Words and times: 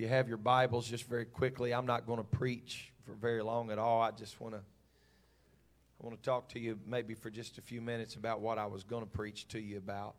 You 0.00 0.08
have 0.08 0.28
your 0.28 0.38
Bibles, 0.38 0.88
just 0.88 1.04
very 1.04 1.26
quickly, 1.26 1.74
I'm 1.74 1.84
not 1.84 2.06
going 2.06 2.16
to 2.16 2.24
preach 2.24 2.90
for 3.04 3.12
very 3.12 3.42
long 3.42 3.70
at 3.70 3.78
all. 3.78 4.00
I 4.00 4.12
just 4.12 4.40
want 4.40 4.54
to 4.54 4.60
I 4.60 6.06
want 6.06 6.16
to 6.16 6.22
talk 6.22 6.48
to 6.54 6.58
you 6.58 6.78
maybe 6.86 7.12
for 7.12 7.28
just 7.28 7.58
a 7.58 7.60
few 7.60 7.82
minutes 7.82 8.14
about 8.14 8.40
what 8.40 8.56
I 8.56 8.64
was 8.64 8.82
going 8.82 9.02
to 9.02 9.10
preach 9.10 9.46
to 9.48 9.60
you 9.60 9.76
about. 9.76 10.14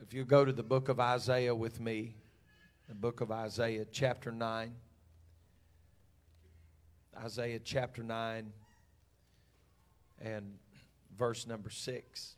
If 0.00 0.14
you 0.14 0.24
go 0.24 0.44
to 0.44 0.52
the 0.52 0.62
book 0.62 0.88
of 0.88 1.00
Isaiah 1.00 1.56
with 1.56 1.80
me, 1.80 2.14
the 2.88 2.94
book 2.94 3.20
of 3.20 3.32
Isaiah, 3.32 3.84
chapter 3.90 4.30
9. 4.30 4.76
Isaiah 7.20 7.58
chapter 7.58 8.04
9 8.04 8.52
and 10.20 10.54
verse 11.18 11.48
number 11.48 11.70
6. 11.70 12.36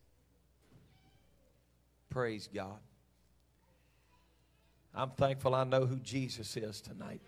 Praise 2.08 2.48
God. 2.50 2.78
I'm 4.94 5.10
thankful 5.10 5.54
I 5.54 5.64
know 5.64 5.86
who 5.86 5.96
Jesus 5.96 6.56
is 6.56 6.80
tonight. 6.80 7.20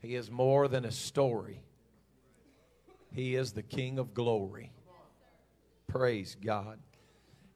He 0.00 0.14
is 0.14 0.30
more 0.30 0.68
than 0.68 0.84
a 0.84 0.92
story, 0.92 1.60
He 3.12 3.34
is 3.34 3.52
the 3.52 3.62
King 3.62 3.98
of 3.98 4.14
glory. 4.14 4.72
Praise 5.86 6.36
God. 6.44 6.78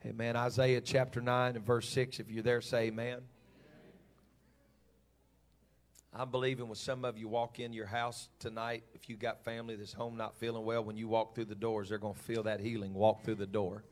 Amen. 0.07 0.37
Isaiah 0.37 0.81
chapter 0.81 1.21
9 1.21 1.55
and 1.55 1.65
verse 1.65 1.89
6. 1.91 2.19
If 2.19 2.31
you're 2.31 2.43
there, 2.43 2.61
say 2.63 2.87
amen. 2.87 3.21
I'm 6.15 6.31
believing 6.31 6.67
when 6.67 6.75
some 6.75 7.05
of 7.05 7.17
you 7.17 7.29
walk 7.29 7.61
in 7.61 7.73
your 7.73 7.87
house 7.87 8.29
tonight, 8.39 8.85
if 8.95 9.09
you 9.09 9.17
got 9.17 9.45
family 9.45 9.77
that's 9.77 9.93
home 9.93 10.17
not 10.17 10.37
feeling 10.37 10.65
well, 10.65 10.83
when 10.83 10.97
you 10.97 11.09
walk 11.09 11.35
through 11.35 11.45
the 11.47 11.55
doors, 11.55 11.89
they're 11.89 11.99
going 11.99 12.15
to 12.15 12.21
feel 12.21 12.43
that 12.43 12.61
healing 12.61 12.93
walk 12.93 13.25
through 13.25 13.37
the 13.37 13.47
door. 13.47 13.85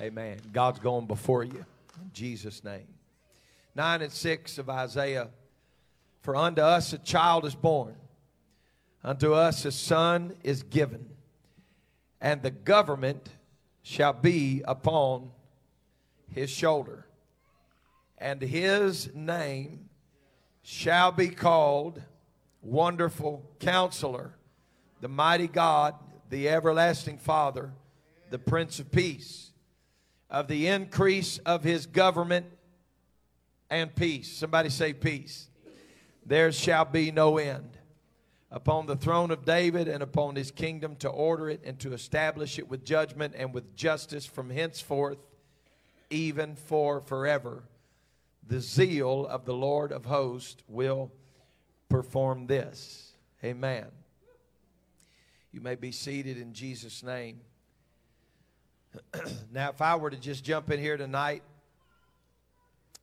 Amen. 0.00 0.38
God's 0.52 0.80
going 0.80 1.06
before 1.06 1.44
you. 1.44 1.64
In 2.02 2.10
Jesus' 2.12 2.64
name. 2.64 2.86
9 3.74 4.02
and 4.02 4.12
6 4.12 4.58
of 4.58 4.68
Isaiah 4.68 5.28
For 6.22 6.36
unto 6.36 6.60
us 6.60 6.92
a 6.92 6.98
child 6.98 7.44
is 7.44 7.54
born, 7.54 7.96
unto 9.02 9.32
us 9.32 9.64
a 9.64 9.72
son 9.72 10.34
is 10.42 10.62
given, 10.62 11.06
and 12.20 12.42
the 12.42 12.50
government 12.50 13.30
shall 13.82 14.12
be 14.12 14.62
upon 14.66 15.30
his 16.28 16.50
shoulder, 16.50 17.06
and 18.18 18.42
his 18.42 19.14
name 19.14 19.88
shall 20.62 21.12
be 21.12 21.28
called 21.28 22.02
Wonderful 22.62 23.42
Counselor, 23.58 24.34
the 25.00 25.08
Mighty 25.08 25.48
God, 25.48 25.94
the 26.28 26.48
Everlasting 26.48 27.18
Father, 27.18 27.72
the 28.30 28.38
Prince 28.38 28.78
of 28.78 28.90
Peace. 28.90 29.46
Of 30.28 30.46
the 30.46 30.68
increase 30.68 31.38
of 31.38 31.64
his 31.64 31.86
government 31.86 32.46
and 33.70 33.94
peace. 33.94 34.30
Somebody 34.30 34.68
say 34.68 34.92
peace. 34.92 35.48
There 36.26 36.52
shall 36.52 36.84
be 36.84 37.10
no 37.10 37.38
end. 37.38 37.78
Upon 38.50 38.86
the 38.86 38.96
throne 38.96 39.30
of 39.30 39.44
David 39.44 39.86
and 39.86 40.02
upon 40.02 40.34
his 40.34 40.50
kingdom 40.50 40.96
to 40.96 41.08
order 41.08 41.48
it 41.48 41.60
and 41.64 41.78
to 41.80 41.92
establish 41.92 42.58
it 42.58 42.68
with 42.68 42.84
judgment 42.84 43.34
and 43.36 43.54
with 43.54 43.76
justice 43.76 44.26
from 44.26 44.50
henceforth, 44.50 45.18
even 46.10 46.56
for 46.56 47.00
forever. 47.00 47.62
The 48.48 48.60
zeal 48.60 49.26
of 49.28 49.44
the 49.44 49.54
Lord 49.54 49.92
of 49.92 50.04
hosts 50.04 50.62
will 50.66 51.12
perform 51.88 52.48
this. 52.48 53.12
Amen. 53.44 53.86
You 55.52 55.60
may 55.60 55.76
be 55.76 55.92
seated 55.92 56.36
in 56.36 56.52
Jesus' 56.52 57.04
name. 57.04 57.40
now, 59.52 59.70
if 59.70 59.80
I 59.80 59.94
were 59.94 60.10
to 60.10 60.16
just 60.16 60.42
jump 60.42 60.70
in 60.72 60.80
here 60.80 60.96
tonight 60.96 61.44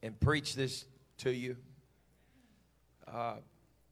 and 0.01 0.19
preach 0.19 0.55
this 0.55 0.85
to 1.19 1.31
you, 1.31 1.57
uh, 3.11 3.35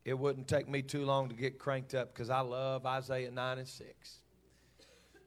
it 0.04 0.18
wouldn't 0.18 0.48
take 0.48 0.70
me 0.70 0.82
too 0.82 1.04
long 1.06 1.30
to 1.30 1.36
get 1.36 1.58
cranked 1.58 1.96
up 1.96 2.14
because 2.14 2.30
I 2.30 2.42
love 2.42 2.86
Isaiah 2.86 3.32
9 3.32 3.58
and 3.58 3.68
6. 3.68 4.20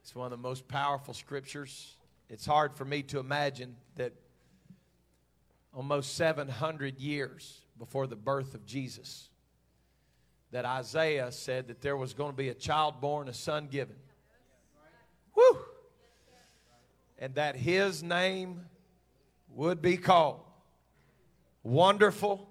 It's 0.01 0.15
one 0.15 0.25
of 0.25 0.31
the 0.31 0.37
most 0.37 0.67
powerful 0.67 1.13
scriptures. 1.13 1.97
It's 2.29 2.45
hard 2.45 2.75
for 2.75 2.85
me 2.85 3.03
to 3.03 3.19
imagine 3.19 3.75
that 3.95 4.13
almost 5.73 6.15
700 6.15 6.99
years 6.99 7.61
before 7.77 8.07
the 8.07 8.15
birth 8.15 8.55
of 8.55 8.65
Jesus, 8.65 9.29
that 10.51 10.65
Isaiah 10.65 11.31
said 11.31 11.67
that 11.67 11.81
there 11.81 11.97
was 11.97 12.13
going 12.13 12.31
to 12.31 12.37
be 12.37 12.49
a 12.49 12.53
child 12.53 13.01
born, 13.01 13.27
a 13.27 13.33
son 13.33 13.67
given. 13.67 13.95
Woo! 15.35 15.59
And 17.17 17.35
that 17.35 17.55
his 17.55 18.01
name 18.01 18.61
would 19.49 19.81
be 19.81 19.97
called 19.97 20.41
Wonderful, 21.63 22.47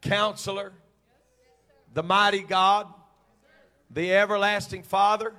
Counselor, 0.00 0.72
the 1.92 2.02
Mighty 2.02 2.42
God, 2.42 2.86
the 3.90 4.14
Everlasting 4.14 4.82
Father, 4.82 5.32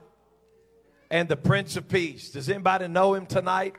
and 1.09 1.29
the 1.29 1.37
Prince 1.37 1.77
of 1.77 1.87
Peace. 1.87 2.31
Does 2.31 2.49
anybody 2.49 2.87
know 2.87 3.13
him 3.13 3.25
tonight? 3.25 3.75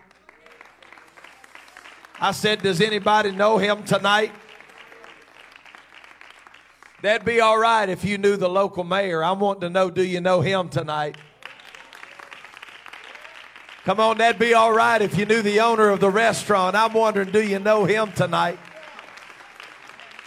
I 2.20 2.32
said, 2.32 2.62
Does 2.62 2.80
anybody 2.80 3.30
know 3.30 3.58
him 3.58 3.84
tonight? 3.84 4.32
That'd 7.00 7.24
be 7.24 7.40
all 7.40 7.58
right 7.58 7.88
if 7.88 8.04
you 8.04 8.18
knew 8.18 8.36
the 8.36 8.48
local 8.48 8.82
mayor. 8.82 9.22
I 9.22 9.32
want 9.32 9.60
to 9.60 9.70
know, 9.70 9.88
do 9.88 10.02
you 10.02 10.20
know 10.20 10.40
him 10.40 10.68
tonight? 10.68 11.16
Come 13.88 14.00
on, 14.00 14.18
that'd 14.18 14.38
be 14.38 14.52
all 14.52 14.70
right 14.70 15.00
if 15.00 15.16
you 15.16 15.24
knew 15.24 15.40
the 15.40 15.60
owner 15.60 15.88
of 15.88 16.00
the 16.00 16.10
restaurant. 16.10 16.76
I'm 16.76 16.92
wondering, 16.92 17.30
do 17.30 17.42
you 17.42 17.58
know 17.58 17.86
him 17.86 18.12
tonight? 18.12 18.58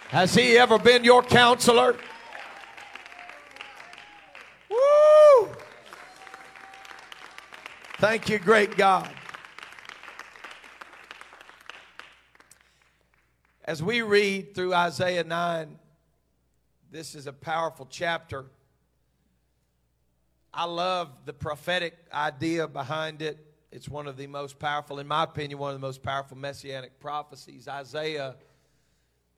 Has 0.07 0.33
he 0.33 0.57
ever 0.57 0.79
been 0.79 1.03
your 1.03 1.21
counselor? 1.21 1.95
Woo! 4.67 5.49
Thank 7.99 8.29
you, 8.29 8.39
great 8.39 8.75
God. 8.77 9.13
As 13.63 13.83
we 13.83 14.01
read 14.01 14.55
through 14.55 14.73
Isaiah 14.73 15.23
9, 15.23 15.77
this 16.89 17.13
is 17.13 17.27
a 17.27 17.33
powerful 17.33 17.87
chapter. 17.87 18.45
I 20.51 20.63
love 20.63 21.09
the 21.25 21.33
prophetic 21.33 21.95
idea 22.11 22.67
behind 22.67 23.21
it. 23.21 23.49
It's 23.71 23.87
one 23.87 24.07
of 24.07 24.17
the 24.17 24.27
most 24.27 24.59
powerful, 24.59 24.99
in 24.99 25.07
my 25.07 25.23
opinion, 25.23 25.59
one 25.59 25.73
of 25.73 25.79
the 25.79 25.85
most 25.85 26.03
powerful 26.03 26.37
messianic 26.37 26.99
prophecies. 26.99 27.67
Isaiah 27.67 28.35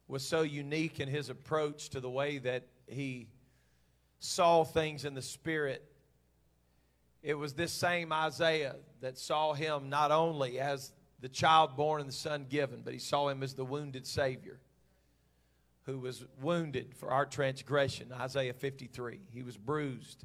was 0.08 0.28
so 0.28 0.42
unique 0.42 1.00
in 1.00 1.08
his 1.08 1.30
approach 1.30 1.90
to 1.90 2.00
the 2.00 2.10
way 2.10 2.40
that 2.40 2.68
he 2.88 3.28
saw 4.20 4.64
things 4.64 5.06
in 5.06 5.14
the 5.14 5.22
spirit. 5.22 5.84
It 7.22 7.36
was 7.36 7.54
this 7.54 7.72
same 7.72 8.12
Isaiah 8.12 8.76
that 9.02 9.18
saw 9.18 9.54
him 9.54 9.90
not 9.90 10.12
only 10.12 10.60
as 10.60 10.92
the 11.20 11.30
child 11.30 11.78
born 11.78 12.02
and 12.02 12.10
the 12.10 12.14
son 12.14 12.48
given, 12.50 12.82
but 12.84 12.94
he 12.94 13.00
saw 13.00 13.30
him 13.30 13.44
as 13.44 13.54
the 13.54 13.64
wounded 13.64 14.06
Savior 14.06 14.60
who 15.86 16.00
was 16.00 16.26
wounded 16.42 16.96
for 16.96 17.12
our 17.12 17.26
transgression, 17.26 18.12
Isaiah 18.14 18.54
53. 18.54 19.20
He 19.32 19.44
was 19.44 19.58
bruised 19.58 20.24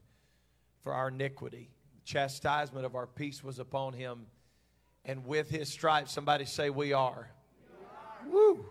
for 0.82 0.92
our 0.92 1.08
iniquity. 1.08 1.70
Chastisement 2.08 2.86
of 2.86 2.94
our 2.94 3.06
peace 3.06 3.44
was 3.44 3.58
upon 3.58 3.92
him, 3.92 4.24
and 5.04 5.26
with 5.26 5.50
his 5.50 5.68
stripes, 5.68 6.10
somebody 6.10 6.46
say, 6.46 6.70
We 6.70 6.94
are. 6.94 7.28
We 8.24 8.32
are. 8.32 8.54
Woo! 8.54 8.64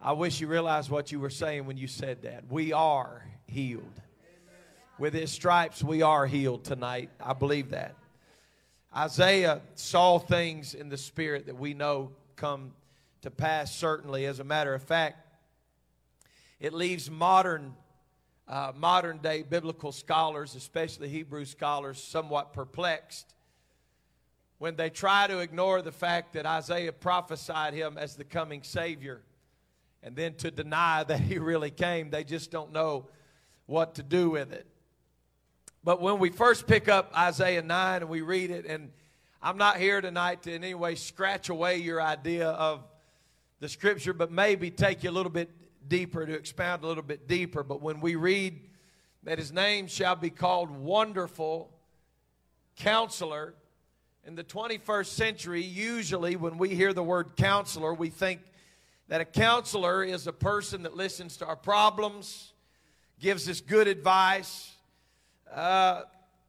I 0.00 0.10
wish 0.10 0.40
you 0.40 0.48
realized 0.48 0.90
what 0.90 1.12
you 1.12 1.20
were 1.20 1.30
saying 1.30 1.66
when 1.66 1.76
you 1.76 1.86
said 1.86 2.22
that. 2.22 2.50
We 2.50 2.72
are 2.72 3.24
healed. 3.46 4.00
With 4.98 5.14
his 5.14 5.30
stripes, 5.30 5.80
we 5.80 6.02
are 6.02 6.26
healed 6.26 6.64
tonight. 6.64 7.08
I 7.20 7.34
believe 7.34 7.70
that. 7.70 7.94
Isaiah 8.96 9.60
saw 9.76 10.18
things 10.18 10.74
in 10.74 10.88
the 10.88 10.96
spirit 10.96 11.46
that 11.46 11.56
we 11.56 11.72
know 11.72 12.10
come 12.34 12.72
to 13.22 13.30
pass, 13.30 13.72
certainly. 13.72 14.26
As 14.26 14.40
a 14.40 14.44
matter 14.44 14.74
of 14.74 14.82
fact, 14.82 15.24
it 16.58 16.72
leaves 16.72 17.08
modern, 17.08 17.76
uh, 18.50 18.72
modern 18.76 19.18
day 19.18 19.42
biblical 19.42 19.92
scholars, 19.92 20.56
especially 20.56 21.08
Hebrew 21.08 21.44
scholars, 21.44 22.02
somewhat 22.02 22.52
perplexed 22.52 23.32
when 24.58 24.74
they 24.74 24.90
try 24.90 25.28
to 25.28 25.38
ignore 25.38 25.80
the 25.80 25.92
fact 25.92 26.34
that 26.34 26.44
Isaiah 26.44 26.92
prophesied 26.92 27.72
him 27.72 27.96
as 27.96 28.16
the 28.16 28.24
coming 28.24 28.64
Savior 28.64 29.22
and 30.02 30.16
then 30.16 30.34
to 30.34 30.50
deny 30.50 31.04
that 31.08 31.20
he 31.20 31.38
really 31.38 31.70
came. 31.70 32.10
They 32.10 32.24
just 32.24 32.50
don't 32.50 32.72
know 32.72 33.06
what 33.66 33.94
to 33.94 34.02
do 34.02 34.30
with 34.30 34.52
it. 34.52 34.66
But 35.84 36.02
when 36.02 36.18
we 36.18 36.28
first 36.28 36.66
pick 36.66 36.88
up 36.88 37.16
Isaiah 37.16 37.62
9 37.62 38.02
and 38.02 38.10
we 38.10 38.20
read 38.20 38.50
it, 38.50 38.66
and 38.66 38.90
I'm 39.40 39.56
not 39.56 39.78
here 39.78 40.00
tonight 40.00 40.42
to 40.42 40.52
in 40.52 40.64
any 40.64 40.74
way 40.74 40.96
scratch 40.96 41.48
away 41.48 41.76
your 41.76 42.02
idea 42.02 42.48
of 42.48 42.82
the 43.60 43.68
scripture, 43.68 44.12
but 44.12 44.32
maybe 44.32 44.70
take 44.70 45.04
you 45.04 45.10
a 45.10 45.12
little 45.12 45.32
bit 45.32 45.50
deeper 45.86 46.26
to 46.26 46.32
expound 46.32 46.84
a 46.84 46.86
little 46.86 47.02
bit 47.02 47.26
deeper. 47.28 47.62
But 47.62 47.82
when 47.82 48.00
we 48.00 48.14
read 48.14 48.60
that 49.22 49.38
his 49.38 49.52
name 49.52 49.86
shall 49.86 50.16
be 50.16 50.30
called 50.30 50.70
Wonderful 50.70 51.70
Counselor, 52.76 53.54
In 54.24 54.34
the 54.34 54.44
21st 54.44 55.06
century, 55.06 55.62
usually 55.62 56.36
when 56.36 56.58
we 56.58 56.74
hear 56.74 56.92
the 56.92 57.02
word 57.02 57.36
counselor, 57.36 57.94
we 57.94 58.10
think 58.10 58.40
that 59.08 59.20
a 59.20 59.24
counselor 59.24 60.04
is 60.04 60.26
a 60.26 60.32
person 60.32 60.82
that 60.82 60.94
listens 60.94 61.38
to 61.38 61.46
our 61.46 61.56
problems, 61.56 62.52
gives 63.18 63.48
us 63.48 63.60
good 63.60 63.88
advice, 63.88 64.72
uh, 65.52 66.02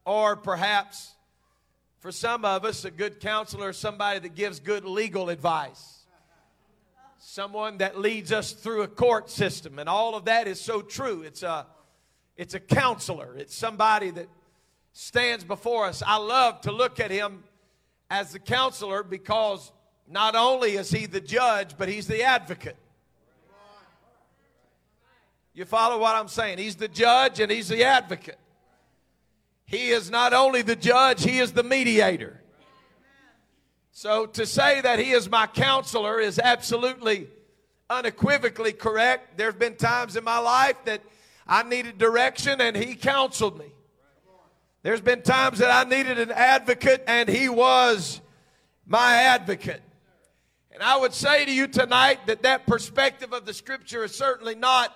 or 0.06 0.36
perhaps 0.36 1.16
for 2.02 2.12
some 2.12 2.46
of 2.46 2.66
us, 2.66 2.84
a 2.84 2.90
good 2.90 3.20
counselor 3.20 3.70
is 3.70 3.78
somebody 3.78 4.18
that 4.18 4.34
gives 4.34 4.60
good 4.60 4.86
legal 4.86 5.30
advice. 5.30 6.01
Someone 7.34 7.78
that 7.78 7.98
leads 7.98 8.34
us 8.34 8.52
through 8.52 8.82
a 8.82 8.90
court 8.90 9.30
system. 9.30 9.80
And 9.80 9.88
all 9.88 10.16
of 10.16 10.26
that 10.26 10.50
is 10.50 10.60
so 10.60 10.82
true. 10.82 11.22
It's 11.22 11.44
a, 11.44 11.66
it's 12.36 12.56
a 12.56 12.60
counselor, 12.60 13.38
it's 13.38 13.56
somebody 13.56 14.12
that 14.12 14.28
stands 14.92 15.46
before 15.46 15.86
us. 15.86 16.04
I 16.06 16.18
love 16.18 16.60
to 16.64 16.74
look 16.74 17.00
at 17.00 17.10
him 17.10 17.46
as 18.10 18.34
the 18.34 18.40
counselor 18.40 19.02
because 19.02 19.72
not 20.10 20.36
only 20.36 20.72
is 20.72 20.92
he 20.92 21.06
the 21.06 21.22
judge, 21.22 21.78
but 21.78 21.88
he's 21.88 22.06
the 22.06 22.22
advocate. 22.22 22.76
You 25.54 25.64
follow 25.64 26.02
what 26.02 26.18
I'm 26.18 26.28
saying? 26.28 26.58
He's 26.58 26.76
the 26.76 26.90
judge 26.90 27.40
and 27.40 27.50
he's 27.50 27.70
the 27.70 27.86
advocate. 27.86 28.40
He 29.64 29.92
is 29.92 30.12
not 30.12 30.34
only 30.34 30.64
the 30.64 30.76
judge, 30.76 31.24
he 31.24 31.40
is 31.40 31.54
the 31.54 31.64
mediator. 31.64 32.41
So 33.92 34.26
to 34.26 34.46
say 34.46 34.82
that 34.82 35.00
he 35.00 35.12
is 35.12 35.30
my 35.30 35.48
counselor 35.48 36.20
is 36.20 36.40
absolutely 36.40 37.28
unequivocally 37.90 38.72
correct. 38.72 39.38
There 39.38 39.48
have 39.48 39.60
been 39.60 39.76
times 39.76 40.16
in 40.16 40.24
my 40.24 40.40
life 40.40 40.78
that 40.86 41.02
I 41.46 41.64
needed 41.64 41.98
direction 41.98 42.62
and 42.62 42.76
he 42.76 42.96
counseled 42.96 43.60
me. 43.60 43.66
There's 44.84 45.02
been 45.02 45.22
times 45.22 45.60
that 45.60 45.70
I 45.70 45.88
needed 45.88 46.18
an 46.18 46.32
advocate 46.32 47.04
and 47.06 47.28
he 47.30 47.50
was 47.50 48.22
my 48.88 49.16
advocate. 49.16 49.82
And 50.72 50.82
I 50.82 50.98
would 50.98 51.14
say 51.14 51.44
to 51.46 51.52
you 51.52 51.68
tonight 51.68 52.26
that 52.28 52.44
that 52.44 52.66
perspective 52.66 53.34
of 53.34 53.46
the 53.46 53.54
scripture 53.54 54.06
is 54.06 54.16
certainly 54.16 54.56
not, 54.56 54.96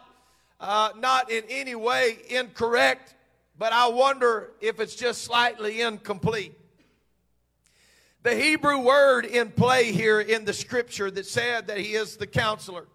uh, 0.60 0.92
not 0.98 1.30
in 1.30 1.44
any 1.50 1.76
way 1.76 2.18
incorrect, 2.30 3.14
but 3.58 3.74
I 3.74 3.90
wonder 3.90 4.52
if 4.62 4.80
it's 4.80 4.96
just 4.96 5.24
slightly 5.24 5.82
incomplete. 5.82 6.58
The 8.26 8.36
Hebrew 8.36 8.80
word 8.80 9.26
in 9.26 9.52
play 9.52 9.92
here 9.92 10.20
in 10.20 10.46
the 10.46 10.54
scripture 10.54 11.12
that 11.12 11.28
said 11.28 11.68
that 11.68 11.78
he 11.78 11.94
is 11.94 12.18
the 12.18 12.26
counselor 12.26 12.88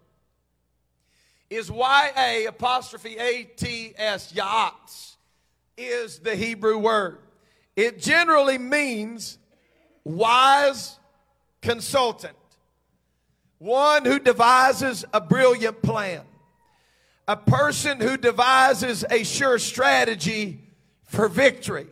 is 1.49 1.71
Y-A 1.71 2.47
apostrophe 2.47 3.17
A-T-S, 3.17 4.33
Ya'ats 4.33 5.15
is 5.77 6.19
the 6.19 6.35
Hebrew 6.35 6.77
word. 6.77 7.19
It 7.77 8.01
generally 8.01 8.57
means 8.57 9.37
wise 10.03 10.99
consultant, 11.61 12.35
one 13.57 14.03
who 14.03 14.19
devises 14.19 15.05
a 15.13 15.21
brilliant 15.21 15.81
plan, 15.81 16.23
a 17.25 17.37
person 17.37 18.01
who 18.01 18.17
devises 18.17 19.05
a 19.09 19.23
sure 19.23 19.59
strategy 19.59 20.59
for 21.05 21.29
victory. 21.29 21.87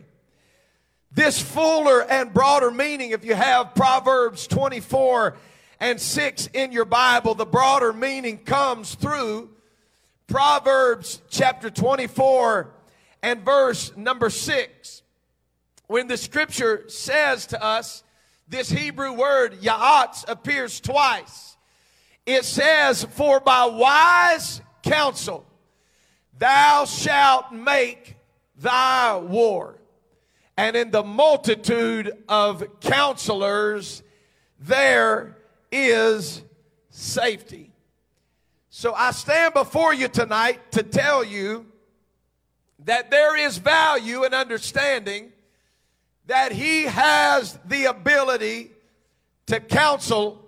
This 1.12 1.40
fuller 1.40 2.02
and 2.02 2.32
broader 2.32 2.70
meaning, 2.70 3.10
if 3.10 3.24
you 3.24 3.34
have 3.34 3.74
Proverbs 3.74 4.46
24 4.46 5.36
and 5.80 6.00
6 6.00 6.48
in 6.54 6.72
your 6.72 6.84
Bible, 6.84 7.34
the 7.34 7.46
broader 7.46 7.92
meaning 7.92 8.38
comes 8.38 8.94
through 8.94 9.50
Proverbs 10.28 11.20
chapter 11.28 11.70
24 11.70 12.70
and 13.22 13.44
verse 13.44 13.96
number 13.96 14.30
six, 14.30 15.02
when 15.88 16.06
the 16.06 16.16
scripture 16.16 16.84
says 16.88 17.46
to 17.48 17.62
us, 17.62 18.04
this 18.48 18.70
Hebrew 18.70 19.12
word, 19.12 19.60
ya'atz, 19.60 20.24
appears 20.28 20.80
twice. 20.80 21.56
It 22.26 22.44
says, 22.44 23.04
For 23.04 23.40
by 23.40 23.66
wise 23.66 24.60
counsel 24.82 25.44
thou 26.38 26.84
shalt 26.84 27.52
make 27.52 28.16
thy 28.56 29.16
war, 29.16 29.79
and 30.60 30.76
in 30.76 30.90
the 30.90 31.02
multitude 31.02 32.12
of 32.28 32.80
counselors 32.80 34.02
there 34.58 35.38
is 35.72 36.42
safety. 36.90 37.72
So 38.68 38.92
I 38.92 39.12
stand 39.12 39.54
before 39.54 39.94
you 39.94 40.06
tonight 40.06 40.72
to 40.72 40.82
tell 40.82 41.24
you 41.24 41.64
that 42.80 43.10
there 43.10 43.38
is 43.38 43.56
value 43.56 44.24
in 44.24 44.34
understanding 44.34 45.32
that 46.26 46.52
He 46.52 46.82
has 46.82 47.58
the 47.64 47.86
ability 47.86 48.70
to 49.46 49.60
counsel 49.60 50.44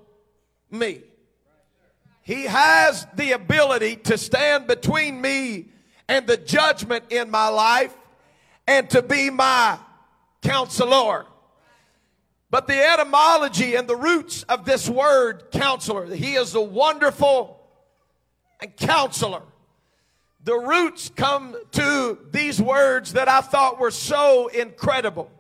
me. 0.71 1.01
He 2.21 2.43
has 2.43 3.07
the 3.15 3.33
ability 3.33 3.97
to 3.97 4.19
stand 4.19 4.67
between 4.67 5.23
me 5.23 5.69
and 6.07 6.27
the 6.27 6.37
judgment 6.37 7.05
in 7.09 7.31
my 7.31 7.49
life 7.49 7.97
and 8.67 8.91
to 8.91 9.01
be 9.01 9.31
my 9.31 9.79
counselor. 10.43 11.27
But 12.51 12.67
the 12.67 12.83
etymology 12.83 13.77
and 13.77 13.89
the 13.89 13.97
roots 13.97 14.43
of 14.45 14.65
this 14.65 14.89
word 14.89 15.45
counselor, 15.51 16.15
he 16.15 16.35
is 16.35 16.55
a 16.55 16.61
wonderful 16.61 17.59
and 18.61 18.77
counselor 18.77 19.43
the 20.45 20.59
roots 20.59 21.11
come 21.15 21.57
to 21.73 22.19
these 22.33 22.61
words 22.61 23.13
that 23.13 23.29
I 23.29 23.41
thought 23.41 23.79
were 23.79 23.91
so 23.91 24.49
incredible. 24.49 25.31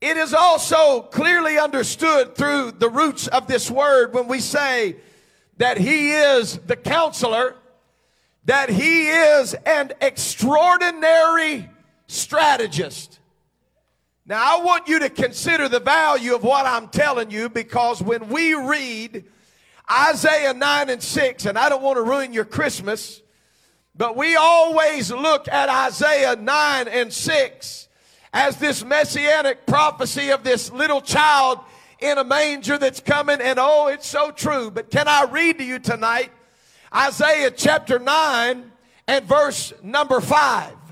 It 0.00 0.16
is 0.16 0.34
also 0.34 1.02
clearly 1.02 1.58
understood 1.58 2.36
through 2.36 2.72
the 2.72 2.90
roots 2.90 3.28
of 3.28 3.46
this 3.46 3.70
word 3.70 4.12
when 4.12 4.28
we 4.28 4.40
say 4.40 4.96
that 5.56 5.78
he 5.78 6.12
is 6.12 6.58
the 6.58 6.76
counselor, 6.76 7.56
that 8.44 8.68
he 8.68 9.08
is 9.08 9.54
an 9.66 9.92
extraordinary 10.00 11.68
strategist. 12.06 13.17
Now, 14.28 14.58
I 14.58 14.62
want 14.62 14.88
you 14.88 14.98
to 14.98 15.08
consider 15.08 15.70
the 15.70 15.80
value 15.80 16.34
of 16.34 16.42
what 16.42 16.66
I'm 16.66 16.88
telling 16.88 17.30
you 17.30 17.48
because 17.48 18.02
when 18.02 18.28
we 18.28 18.52
read 18.52 19.24
Isaiah 19.90 20.52
9 20.52 20.90
and 20.90 21.02
6, 21.02 21.46
and 21.46 21.58
I 21.58 21.70
don't 21.70 21.82
want 21.82 21.96
to 21.96 22.02
ruin 22.02 22.34
your 22.34 22.44
Christmas, 22.44 23.22
but 23.96 24.16
we 24.18 24.36
always 24.36 25.10
look 25.10 25.48
at 25.48 25.70
Isaiah 25.70 26.36
9 26.36 26.88
and 26.88 27.10
6 27.10 27.88
as 28.34 28.58
this 28.58 28.84
messianic 28.84 29.64
prophecy 29.64 30.28
of 30.30 30.44
this 30.44 30.70
little 30.70 31.00
child 31.00 31.60
in 31.98 32.18
a 32.18 32.24
manger 32.24 32.76
that's 32.76 33.00
coming. 33.00 33.40
And 33.40 33.58
oh, 33.58 33.86
it's 33.86 34.06
so 34.06 34.30
true. 34.30 34.70
But 34.70 34.90
can 34.90 35.08
I 35.08 35.24
read 35.24 35.56
to 35.56 35.64
you 35.64 35.78
tonight 35.78 36.30
Isaiah 36.94 37.50
chapter 37.50 37.98
9 37.98 38.72
and 39.06 39.24
verse 39.24 39.72
number 39.82 40.20
5? 40.20 40.87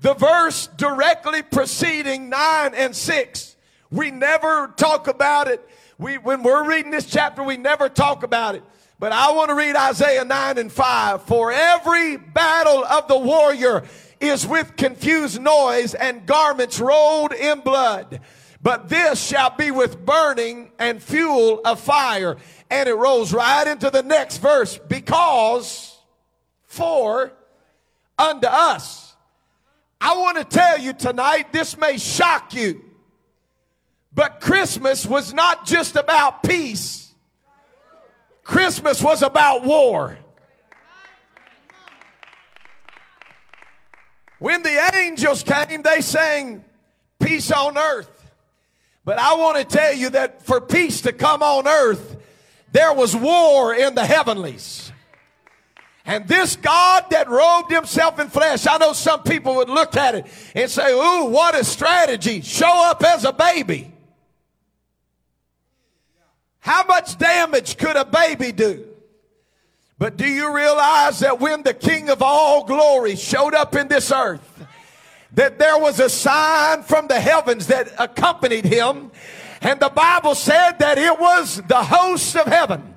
The 0.00 0.14
verse 0.14 0.68
directly 0.76 1.42
preceding 1.42 2.30
9 2.30 2.74
and 2.74 2.96
6. 2.96 3.56
We 3.90 4.10
never 4.10 4.68
talk 4.76 5.08
about 5.08 5.48
it. 5.48 5.66
We, 5.98 6.16
when 6.16 6.42
we're 6.42 6.66
reading 6.66 6.90
this 6.90 7.06
chapter, 7.06 7.42
we 7.42 7.58
never 7.58 7.88
talk 7.90 8.22
about 8.22 8.54
it. 8.54 8.62
But 8.98 9.12
I 9.12 9.32
want 9.32 9.50
to 9.50 9.54
read 9.54 9.76
Isaiah 9.76 10.24
9 10.24 10.58
and 10.58 10.72
5. 10.72 11.22
For 11.22 11.52
every 11.52 12.16
battle 12.16 12.84
of 12.84 13.08
the 13.08 13.18
warrior 13.18 13.84
is 14.20 14.46
with 14.46 14.76
confused 14.76 15.40
noise 15.40 15.94
and 15.94 16.26
garments 16.26 16.80
rolled 16.80 17.32
in 17.32 17.60
blood. 17.60 18.20
But 18.62 18.88
this 18.88 19.22
shall 19.26 19.50
be 19.50 19.70
with 19.70 20.04
burning 20.04 20.70
and 20.78 21.02
fuel 21.02 21.60
of 21.64 21.80
fire. 21.80 22.36
And 22.70 22.88
it 22.88 22.94
rolls 22.94 23.32
right 23.32 23.66
into 23.66 23.90
the 23.90 24.02
next 24.02 24.38
verse. 24.38 24.78
Because 24.78 25.98
for 26.64 27.32
unto 28.18 28.46
us. 28.46 29.09
I 30.00 30.16
want 30.16 30.38
to 30.38 30.44
tell 30.44 30.78
you 30.78 30.92
tonight, 30.92 31.52
this 31.52 31.76
may 31.76 31.98
shock 31.98 32.54
you. 32.54 32.82
But 34.12 34.40
Christmas 34.40 35.06
was 35.06 35.34
not 35.34 35.66
just 35.66 35.96
about 35.96 36.42
peace. 36.42 37.12
Christmas 38.42 39.02
was 39.02 39.22
about 39.22 39.64
war. 39.64 40.18
When 44.38 44.62
the 44.62 44.90
angels 44.94 45.42
came, 45.42 45.82
they 45.82 46.00
sang 46.00 46.64
peace 47.20 47.52
on 47.52 47.76
earth. 47.76 48.30
But 49.04 49.18
I 49.18 49.34
want 49.34 49.58
to 49.58 49.64
tell 49.64 49.94
you 49.94 50.10
that 50.10 50.42
for 50.42 50.60
peace 50.60 51.02
to 51.02 51.12
come 51.12 51.42
on 51.42 51.68
earth, 51.68 52.16
there 52.72 52.92
was 52.94 53.14
war 53.14 53.74
in 53.74 53.94
the 53.94 54.04
heavenlies. 54.04 54.79
And 56.06 56.26
this 56.26 56.56
God 56.56 57.04
that 57.10 57.28
robed 57.28 57.70
himself 57.70 58.18
in 58.18 58.28
flesh, 58.28 58.66
I 58.66 58.78
know 58.78 58.92
some 58.92 59.22
people 59.22 59.56
would 59.56 59.68
look 59.68 59.96
at 59.96 60.14
it 60.14 60.26
and 60.54 60.70
say, 60.70 60.92
Ooh, 60.92 61.26
what 61.26 61.54
a 61.54 61.62
strategy. 61.64 62.40
Show 62.40 62.90
up 62.90 63.02
as 63.04 63.24
a 63.24 63.32
baby. 63.32 63.92
How 66.60 66.84
much 66.84 67.18
damage 67.18 67.76
could 67.76 67.96
a 67.96 68.04
baby 68.04 68.52
do? 68.52 68.86
But 69.98 70.16
do 70.16 70.26
you 70.26 70.54
realize 70.54 71.20
that 71.20 71.40
when 71.40 71.62
the 71.62 71.74
King 71.74 72.08
of 72.08 72.22
all 72.22 72.64
glory 72.64 73.16
showed 73.16 73.54
up 73.54 73.74
in 73.76 73.88
this 73.88 74.10
earth, 74.10 74.66
that 75.34 75.58
there 75.58 75.78
was 75.78 76.00
a 76.00 76.08
sign 76.08 76.82
from 76.82 77.06
the 77.06 77.20
heavens 77.20 77.66
that 77.68 77.92
accompanied 77.98 78.64
him 78.64 79.10
And 79.62 79.78
the 79.78 79.90
Bible 79.90 80.34
said 80.34 80.78
that 80.78 80.96
it 80.96 81.18
was 81.20 81.60
the 81.68 81.82
host 81.82 82.34
of 82.36 82.46
heaven. 82.46 82.94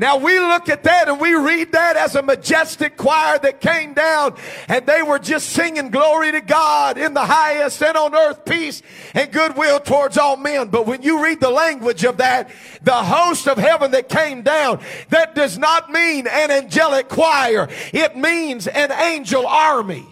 Now 0.00 0.16
we 0.16 0.40
look 0.40 0.70
at 0.70 0.82
that 0.84 1.10
and 1.10 1.20
we 1.20 1.34
read 1.34 1.72
that 1.72 1.94
as 1.94 2.14
a 2.14 2.22
majestic 2.22 2.96
choir 2.96 3.38
that 3.40 3.60
came 3.60 3.92
down 3.92 4.34
and 4.66 4.86
they 4.86 5.02
were 5.02 5.18
just 5.18 5.50
singing 5.50 5.90
glory 5.90 6.32
to 6.32 6.40
God 6.40 6.96
in 6.96 7.12
the 7.12 7.26
highest 7.26 7.82
and 7.82 7.98
on 7.98 8.14
earth 8.14 8.46
peace 8.46 8.80
and 9.12 9.30
goodwill 9.30 9.78
towards 9.78 10.16
all 10.16 10.38
men. 10.38 10.68
But 10.68 10.86
when 10.86 11.02
you 11.02 11.22
read 11.22 11.40
the 11.40 11.50
language 11.50 12.02
of 12.04 12.16
that, 12.16 12.50
the 12.80 12.94
host 12.94 13.46
of 13.46 13.58
heaven 13.58 13.90
that 13.90 14.08
came 14.08 14.40
down, 14.40 14.80
that 15.10 15.34
does 15.34 15.58
not 15.58 15.90
mean 15.90 16.26
an 16.26 16.50
angelic 16.50 17.10
choir. 17.10 17.68
It 17.92 18.16
means 18.16 18.68
an 18.68 18.90
angel 18.92 19.46
army. 19.46 20.06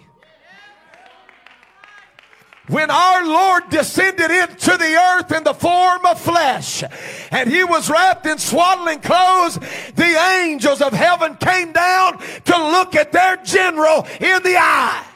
When 2.68 2.90
our 2.90 3.26
Lord 3.26 3.70
descended 3.70 4.30
into 4.30 4.76
the 4.76 4.94
earth 4.94 5.32
in 5.32 5.42
the 5.42 5.54
form 5.54 6.04
of 6.04 6.20
flesh 6.20 6.84
and 7.30 7.50
he 7.50 7.64
was 7.64 7.88
wrapped 7.88 8.26
in 8.26 8.36
swaddling 8.36 9.00
clothes, 9.00 9.58
the 9.94 10.42
angels 10.42 10.82
of 10.82 10.92
heaven 10.92 11.36
came 11.36 11.72
down 11.72 12.18
to 12.18 12.56
look 12.56 12.94
at 12.94 13.12
their 13.12 13.36
general 13.38 14.06
in 14.20 14.42
the 14.42 14.56
eye. 14.58 15.07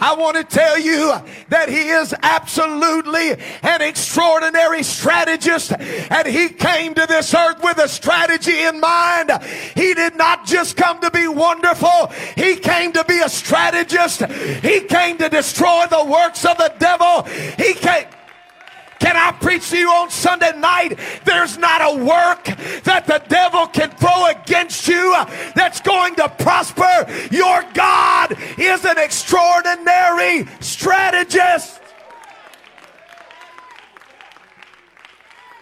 I 0.00 0.14
want 0.14 0.36
to 0.36 0.44
tell 0.44 0.78
you 0.78 1.14
that 1.48 1.68
he 1.68 1.88
is 1.88 2.14
absolutely 2.22 3.32
an 3.62 3.82
extraordinary 3.82 4.82
strategist 4.82 5.72
and 5.72 6.26
he 6.26 6.48
came 6.48 6.94
to 6.94 7.06
this 7.06 7.34
earth 7.34 7.62
with 7.62 7.78
a 7.78 7.88
strategy 7.88 8.62
in 8.62 8.80
mind. 8.80 9.30
He 9.74 9.94
did 9.94 10.16
not 10.16 10.46
just 10.46 10.76
come 10.76 11.00
to 11.00 11.10
be 11.10 11.26
wonderful. 11.28 12.08
He 12.36 12.56
came 12.56 12.92
to 12.92 13.04
be 13.04 13.18
a 13.20 13.28
strategist. 13.28 14.24
He 14.26 14.80
came 14.80 15.18
to 15.18 15.28
destroy 15.28 15.86
the 15.90 16.04
works 16.04 16.44
of 16.44 16.56
the 16.58 16.72
devil. 16.78 17.22
He 17.56 17.74
came 17.74 18.06
can 18.98 19.16
I 19.16 19.32
preach 19.32 19.70
to 19.70 19.78
you 19.78 19.90
on 19.90 20.10
Sunday 20.10 20.58
night? 20.58 20.98
There's 21.24 21.56
not 21.58 21.80
a 21.82 22.04
work 22.04 22.44
that 22.84 23.06
the 23.06 23.22
devil 23.28 23.66
can 23.66 23.90
throw 23.90 24.26
against 24.26 24.88
you 24.88 25.14
that's 25.54 25.80
going 25.80 26.14
to 26.16 26.28
prosper. 26.28 27.06
Your 27.30 27.64
God 27.74 28.36
is 28.58 28.84
an 28.84 28.98
extraordinary 28.98 30.46
strategist. 30.60 31.80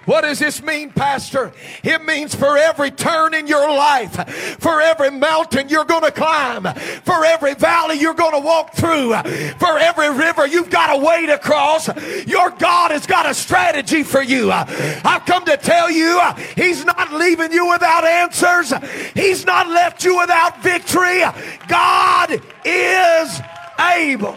What 0.06 0.22
does 0.22 0.38
this 0.38 0.62
mean, 0.62 0.90
Pastor? 0.90 1.52
It 1.82 2.04
means 2.04 2.34
for 2.34 2.56
every 2.56 2.90
turn 2.90 3.34
in 3.34 3.46
your 3.46 3.68
life, 3.68 4.58
for 4.60 4.80
every 4.80 5.10
mountain 5.10 5.68
you're 5.68 5.84
going 5.84 6.04
to 6.04 6.12
climb, 6.12 6.62
for 7.02 7.25
every 7.25 7.54
valley 7.54 7.96
you're 7.98 8.14
going 8.14 8.32
to 8.32 8.40
walk 8.40 8.75
through, 8.75 9.14
for 9.58 9.78
every 9.78 10.10
river 10.10 10.46
you've 10.46 10.70
got 10.70 10.94
a 10.94 10.98
way 10.98 11.04
to 11.04 11.26
wade 11.26 11.30
across, 11.30 11.88
your 12.26 12.50
God 12.50 12.90
has 12.90 13.06
got 13.06 13.26
a 13.26 13.34
strategy 13.34 14.02
for 14.02 14.22
you. 14.22 14.50
I've 14.50 15.25
come 15.26 15.44
to 15.46 15.56
tell 15.56 15.90
you, 15.90 16.20
He's 16.54 16.84
not 16.84 17.12
leaving 17.12 17.52
you 17.52 17.68
without 17.70 18.04
answers. 18.04 18.72
He's 19.14 19.44
not 19.44 19.68
left 19.68 20.04
you 20.04 20.18
without 20.18 20.62
victory. 20.62 21.22
God 21.68 22.40
is 22.64 23.40
able. 23.78 24.36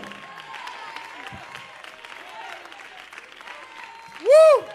Woo! 4.21 4.65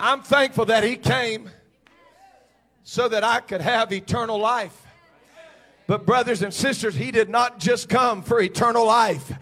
I'm 0.00 0.22
thankful 0.22 0.64
that 0.66 0.82
He 0.82 0.96
came 0.96 1.50
so 2.82 3.08
that 3.08 3.22
I 3.22 3.40
could 3.40 3.60
have 3.60 3.92
eternal 3.92 4.38
life. 4.38 4.86
But, 5.86 6.06
brothers 6.06 6.42
and 6.42 6.54
sisters, 6.54 6.94
He 6.94 7.10
did 7.10 7.28
not 7.28 7.58
just 7.58 7.88
come 7.88 8.22
for 8.22 8.40
eternal 8.40 8.86
life. 8.86 9.32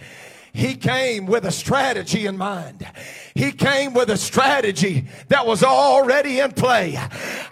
He 0.53 0.75
came 0.75 1.27
with 1.27 1.45
a 1.45 1.53
strategy 1.53 2.27
in 2.27 2.37
mind. 2.37 2.87
He 3.39 3.53
came 3.53 3.95
with 3.95 4.11
a 4.11 4.17
strategy 4.17 5.05
that 5.29 5.47
was 5.47 5.63
already 5.63 6.41
in 6.41 6.51
play. 6.51 6.99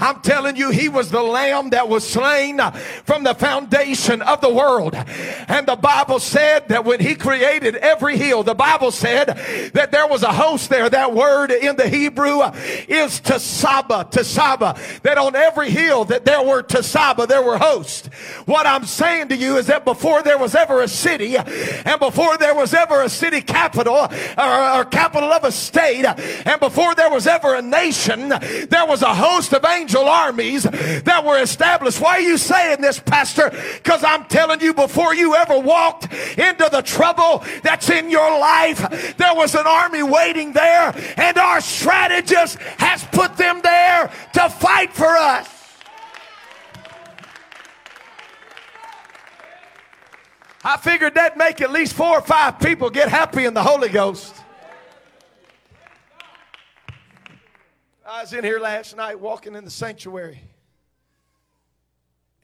I'm 0.00 0.20
telling 0.20 0.56
you, 0.56 0.70
he 0.70 0.88
was 0.88 1.12
the 1.12 1.22
lamb 1.22 1.70
that 1.70 1.88
was 1.88 2.04
slain 2.04 2.60
from 3.04 3.22
the 3.22 3.34
foundation 3.34 4.20
of 4.20 4.40
the 4.40 4.52
world. 4.52 4.96
And 4.96 5.64
the 5.64 5.76
Bible 5.76 6.18
said 6.18 6.66
that 6.70 6.84
when 6.84 6.98
he 6.98 7.14
created 7.14 7.76
every 7.76 8.16
hill, 8.16 8.42
the 8.42 8.52
Bible 8.52 8.90
said 8.90 9.28
that 9.74 9.92
there 9.92 10.08
was 10.08 10.24
a 10.24 10.32
host 10.32 10.70
there. 10.70 10.90
That 10.90 11.14
word 11.14 11.52
in 11.52 11.76
the 11.76 11.88
Hebrew 11.88 12.42
is 12.88 13.20
tasaba, 13.20 14.10
tasaba. 14.10 15.02
That 15.02 15.18
on 15.18 15.36
every 15.36 15.70
hill 15.70 16.04
that 16.06 16.24
there 16.24 16.42
were 16.42 16.64
tasaba, 16.64 17.28
there 17.28 17.42
were 17.42 17.58
hosts. 17.58 18.08
What 18.46 18.66
I'm 18.66 18.86
saying 18.86 19.28
to 19.28 19.36
you 19.36 19.56
is 19.56 19.68
that 19.68 19.84
before 19.84 20.24
there 20.24 20.36
was 20.36 20.56
ever 20.56 20.82
a 20.82 20.88
city 20.88 21.36
and 21.36 22.00
before 22.00 22.36
there 22.38 22.56
was 22.56 22.74
ever 22.74 23.02
a 23.02 23.08
city 23.08 23.40
capital 23.40 24.08
or, 24.36 24.78
or 24.80 24.84
capital 24.84 25.32
of 25.32 25.44
a 25.44 25.52
state, 25.52 25.75
state. 25.76 26.06
And 26.46 26.58
before 26.58 26.94
there 26.94 27.10
was 27.10 27.26
ever 27.26 27.54
a 27.54 27.62
nation, 27.62 28.30
there 28.30 28.86
was 28.86 29.02
a 29.02 29.14
host 29.14 29.52
of 29.52 29.64
angel 29.64 30.08
armies 30.08 30.62
that 30.62 31.22
were 31.24 31.38
established. 31.38 32.00
Why 32.00 32.16
are 32.16 32.20
you 32.20 32.38
saying 32.38 32.80
this, 32.80 32.98
Pastor? 32.98 33.50
Because 33.74 34.02
I'm 34.02 34.24
telling 34.24 34.60
you, 34.60 34.72
before 34.72 35.14
you 35.14 35.34
ever 35.34 35.58
walked 35.58 36.12
into 36.38 36.68
the 36.70 36.80
trouble 36.82 37.44
that's 37.62 37.90
in 37.90 38.10
your 38.10 38.38
life, 38.40 39.16
there 39.18 39.34
was 39.34 39.54
an 39.54 39.66
army 39.66 40.02
waiting 40.02 40.52
there, 40.52 40.94
and 41.16 41.36
our 41.36 41.60
strategist 41.60 42.58
has 42.78 43.04
put 43.04 43.36
them 43.36 43.60
there 43.62 44.10
to 44.32 44.48
fight 44.48 44.92
for 44.92 45.14
us. 45.16 45.52
I 50.64 50.78
figured 50.78 51.14
that'd 51.14 51.38
make 51.38 51.60
at 51.60 51.70
least 51.70 51.92
four 51.92 52.18
or 52.18 52.22
five 52.22 52.58
people 52.58 52.90
get 52.90 53.08
happy 53.08 53.44
in 53.44 53.54
the 53.54 53.62
Holy 53.62 53.88
Ghost. 53.88 54.34
I 58.08 58.20
was 58.20 58.32
in 58.32 58.44
here 58.44 58.60
last 58.60 58.96
night 58.96 59.18
walking 59.18 59.56
in 59.56 59.64
the 59.64 59.70
sanctuary. 59.70 60.40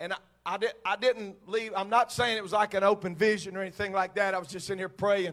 And 0.00 0.12
I, 0.12 0.16
I, 0.45 0.57
did, 0.57 0.73
I 0.85 0.97
didn't 0.97 1.49
leave. 1.49 1.73
I'm 1.76 1.88
not 1.88 2.11
saying 2.11 2.37
it 2.37 2.42
was 2.42 2.52
like 2.52 2.75
an 2.75 2.83
open 2.83 3.14
vision 3.14 3.57
or 3.57 3.61
anything 3.61 3.92
like 3.92 4.16
that. 4.16 4.35
I 4.35 4.38
was 4.38 4.49
just 4.49 4.71
in 4.71 4.78
here 4.78 4.88
praying. 4.88 5.28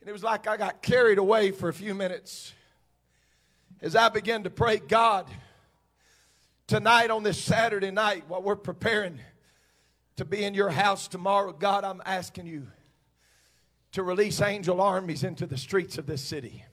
And 0.00 0.08
it 0.08 0.12
was 0.12 0.22
like 0.22 0.46
I 0.46 0.56
got 0.56 0.80
carried 0.80 1.18
away 1.18 1.50
for 1.50 1.68
a 1.68 1.74
few 1.74 1.94
minutes 1.94 2.54
as 3.82 3.94
I 3.94 4.08
began 4.08 4.44
to 4.44 4.50
pray, 4.50 4.78
God, 4.78 5.30
tonight 6.66 7.10
on 7.10 7.22
this 7.22 7.38
Saturday 7.38 7.90
night, 7.90 8.24
while 8.28 8.40
we're 8.40 8.56
preparing 8.56 9.20
to 10.16 10.24
be 10.24 10.42
in 10.42 10.54
your 10.54 10.70
house 10.70 11.06
tomorrow, 11.06 11.52
God, 11.52 11.84
I'm 11.84 12.00
asking 12.06 12.46
you 12.46 12.68
to 13.92 14.02
release 14.02 14.40
angel 14.40 14.80
armies 14.80 15.22
into 15.22 15.46
the 15.46 15.58
streets 15.58 15.98
of 15.98 16.06
this 16.06 16.22
city. 16.22 16.64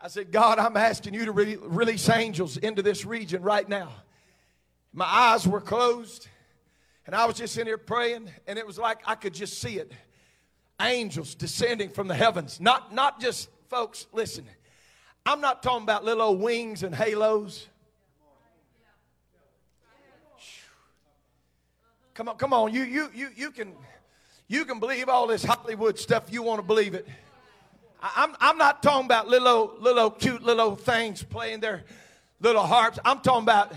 I 0.00 0.08
said, 0.08 0.30
God, 0.30 0.58
I'm 0.58 0.76
asking 0.76 1.14
you 1.14 1.24
to 1.24 1.32
re- 1.32 1.56
release 1.56 2.08
angels 2.08 2.56
into 2.56 2.82
this 2.82 3.04
region 3.04 3.42
right 3.42 3.68
now. 3.68 3.90
My 4.92 5.04
eyes 5.04 5.46
were 5.46 5.60
closed, 5.60 6.28
and 7.04 7.14
I 7.14 7.24
was 7.24 7.36
just 7.36 7.58
in 7.58 7.66
here 7.66 7.78
praying, 7.78 8.30
and 8.46 8.58
it 8.58 8.66
was 8.66 8.78
like 8.78 9.00
I 9.04 9.16
could 9.16 9.34
just 9.34 9.60
see 9.60 9.78
it. 9.78 9.90
Angels 10.80 11.34
descending 11.34 11.90
from 11.90 12.06
the 12.06 12.14
heavens. 12.14 12.60
Not, 12.60 12.94
not 12.94 13.20
just, 13.20 13.48
folks, 13.68 14.06
listen, 14.12 14.46
I'm 15.26 15.40
not 15.40 15.62
talking 15.62 15.82
about 15.82 16.04
little 16.04 16.22
old 16.22 16.40
wings 16.40 16.84
and 16.84 16.94
halos. 16.94 17.66
Come 22.14 22.28
on, 22.28 22.36
come 22.36 22.52
on. 22.52 22.72
You, 22.72 22.82
you, 22.82 23.10
you, 23.14 23.28
you, 23.36 23.50
can, 23.50 23.72
you 24.46 24.64
can 24.64 24.80
believe 24.80 25.08
all 25.08 25.26
this 25.26 25.44
Hollywood 25.44 25.98
stuff. 25.98 26.32
You 26.32 26.42
want 26.42 26.60
to 26.60 26.66
believe 26.66 26.94
it. 26.94 27.06
I'm, 28.00 28.36
I'm 28.40 28.58
not 28.58 28.82
talking 28.82 29.06
about 29.06 29.28
little, 29.28 29.74
little 29.80 30.10
cute 30.10 30.42
little 30.42 30.76
things 30.76 31.22
playing 31.22 31.60
their 31.60 31.84
little 32.40 32.62
harps. 32.62 32.98
I'm 33.04 33.20
talking 33.20 33.42
about 33.42 33.72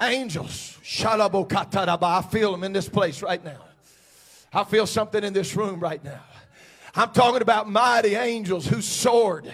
angels. 0.00 0.78
I 2.02 2.22
feel 2.22 2.52
them 2.52 2.64
in 2.64 2.72
this 2.72 2.88
place 2.88 3.22
right 3.22 3.42
now. 3.44 3.60
I 4.52 4.64
feel 4.64 4.86
something 4.86 5.24
in 5.24 5.32
this 5.32 5.56
room 5.56 5.80
right 5.80 6.02
now. 6.04 6.20
I'm 6.94 7.10
talking 7.10 7.42
about 7.42 7.68
mighty 7.68 8.14
angels 8.14 8.66
who 8.66 8.80
soared. 8.80 9.50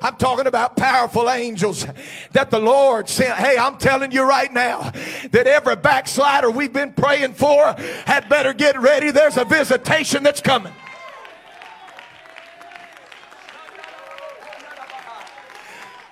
I'm 0.00 0.16
talking 0.16 0.46
about 0.46 0.76
powerful 0.76 1.28
angels 1.28 1.86
that 2.32 2.50
the 2.50 2.58
Lord 2.58 3.08
sent. 3.08 3.34
Hey, 3.34 3.58
I'm 3.58 3.78
telling 3.78 4.12
you 4.12 4.22
right 4.22 4.52
now 4.52 4.92
that 5.30 5.46
every 5.46 5.76
backslider 5.76 6.50
we've 6.50 6.72
been 6.72 6.92
praying 6.92 7.34
for 7.34 7.74
had 8.06 8.28
better 8.28 8.52
get 8.52 8.78
ready. 8.80 9.10
There's 9.10 9.36
a 9.36 9.44
visitation 9.44 10.22
that's 10.22 10.40
coming. 10.40 10.72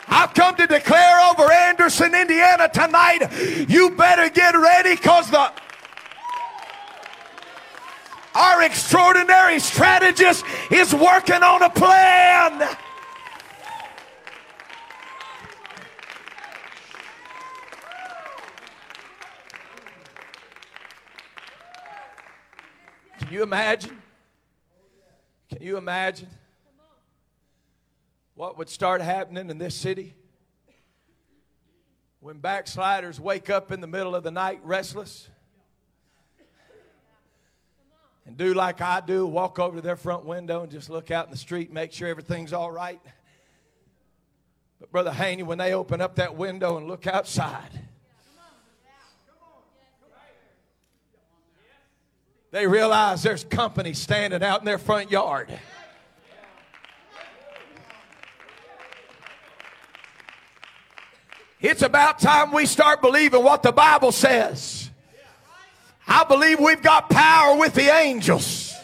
I've 0.08 0.34
come 0.34 0.56
to 0.56 0.66
declare 0.66 1.20
over 1.30 1.52
Anderson, 1.52 2.14
Indiana 2.14 2.68
tonight, 2.72 3.28
you 3.68 3.90
better 3.90 4.30
get 4.30 4.54
ready 4.54 4.96
because 4.96 5.30
the 5.30 5.52
our 8.34 8.62
extraordinary 8.62 9.58
strategist 9.58 10.44
is 10.70 10.94
working 10.94 11.42
on 11.42 11.62
a 11.62 11.70
plan. 11.70 12.76
Can 23.26 23.34
you 23.34 23.42
imagine? 23.42 24.00
Can 25.48 25.60
you 25.60 25.78
imagine 25.78 26.28
what 28.36 28.56
would 28.56 28.68
start 28.68 29.00
happening 29.00 29.50
in 29.50 29.58
this 29.58 29.74
city? 29.74 30.14
When 32.20 32.38
backsliders 32.38 33.18
wake 33.18 33.50
up 33.50 33.72
in 33.72 33.80
the 33.80 33.88
middle 33.88 34.14
of 34.14 34.22
the 34.22 34.30
night 34.30 34.60
restless 34.62 35.28
and 38.26 38.36
do 38.36 38.54
like 38.54 38.80
I 38.80 39.00
do, 39.00 39.26
walk 39.26 39.58
over 39.58 39.74
to 39.78 39.82
their 39.82 39.96
front 39.96 40.24
window 40.24 40.62
and 40.62 40.70
just 40.70 40.88
look 40.88 41.10
out 41.10 41.24
in 41.24 41.32
the 41.32 41.36
street, 41.36 41.72
make 41.72 41.92
sure 41.92 42.06
everything's 42.06 42.52
all 42.52 42.70
right. 42.70 43.00
But 44.78 44.92
Brother 44.92 45.12
Haney, 45.12 45.42
when 45.42 45.58
they 45.58 45.72
open 45.72 46.00
up 46.00 46.14
that 46.14 46.36
window 46.36 46.76
and 46.76 46.86
look 46.86 47.08
outside, 47.08 47.85
they 52.50 52.66
realize 52.66 53.22
there's 53.22 53.44
company 53.44 53.92
standing 53.92 54.42
out 54.42 54.60
in 54.60 54.64
their 54.64 54.78
front 54.78 55.10
yard. 55.10 55.50
It's 61.60 61.82
about 61.82 62.18
time 62.18 62.52
we 62.52 62.66
start 62.66 63.00
believing 63.00 63.42
what 63.42 63.62
the 63.62 63.72
Bible 63.72 64.12
says. 64.12 64.90
I 66.06 66.22
believe 66.24 66.60
we've 66.60 66.82
got 66.82 67.10
power 67.10 67.58
with 67.58 67.74
the 67.74 67.92
angels. 67.92 68.74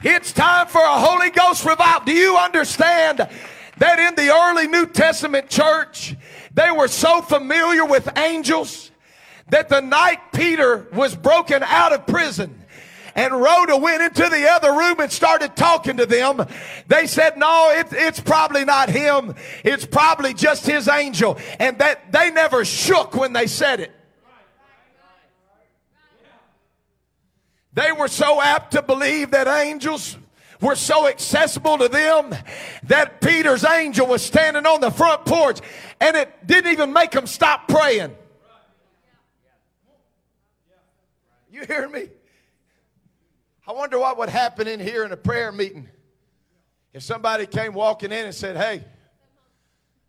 It's 0.00 0.32
time 0.32 0.68
for 0.68 0.80
a 0.80 1.00
Holy 1.00 1.30
Ghost 1.30 1.64
revival. 1.64 2.04
Do 2.04 2.12
you 2.12 2.36
understand 2.36 3.28
that 3.78 3.98
in 3.98 4.14
the 4.14 4.32
early 4.32 4.68
New 4.68 4.86
Testament 4.86 5.48
church, 5.48 6.14
they 6.58 6.72
were 6.72 6.88
so 6.88 7.22
familiar 7.22 7.84
with 7.84 8.18
angels 8.18 8.90
that 9.48 9.68
the 9.68 9.80
night 9.80 10.18
Peter 10.32 10.88
was 10.92 11.14
broken 11.14 11.62
out 11.62 11.92
of 11.92 12.04
prison, 12.04 12.64
and 13.14 13.32
Rhoda 13.32 13.76
went 13.76 14.02
into 14.02 14.28
the 14.28 14.48
other 14.50 14.72
room 14.72 14.98
and 14.98 15.12
started 15.12 15.54
talking 15.54 15.98
to 15.98 16.06
them. 16.06 16.44
They 16.88 17.06
said, 17.06 17.38
no, 17.38 17.70
it, 17.76 17.86
it's 17.92 18.18
probably 18.18 18.64
not 18.64 18.88
him. 18.88 19.36
It's 19.62 19.86
probably 19.86 20.34
just 20.34 20.66
his 20.66 20.88
angel. 20.88 21.38
And 21.60 21.78
that 21.78 22.10
they 22.10 22.32
never 22.32 22.64
shook 22.64 23.14
when 23.14 23.32
they 23.32 23.46
said 23.46 23.78
it. 23.78 23.92
They 27.72 27.92
were 27.92 28.08
so 28.08 28.42
apt 28.42 28.72
to 28.72 28.82
believe 28.82 29.30
that 29.30 29.46
angels 29.46 30.16
were 30.60 30.74
so 30.74 31.06
accessible 31.06 31.78
to 31.78 31.88
them 31.88 32.34
that 32.84 33.20
Peter's 33.20 33.64
angel 33.64 34.06
was 34.06 34.22
standing 34.22 34.66
on 34.66 34.80
the 34.80 34.90
front 34.90 35.24
porch 35.24 35.60
and 36.00 36.16
it 36.16 36.46
didn't 36.46 36.72
even 36.72 36.92
make 36.92 37.10
them 37.10 37.26
stop 37.26 37.68
praying. 37.68 38.14
You 41.50 41.64
hear 41.64 41.88
me? 41.88 42.08
I 43.66 43.72
wonder 43.72 43.98
what 43.98 44.16
would 44.18 44.28
happen 44.28 44.68
in 44.68 44.80
here 44.80 45.04
in 45.04 45.12
a 45.12 45.16
prayer 45.16 45.52
meeting 45.52 45.88
if 46.92 47.02
somebody 47.02 47.46
came 47.46 47.72
walking 47.72 48.12
in 48.12 48.26
and 48.26 48.34
said, 48.34 48.56
Hey, 48.56 48.84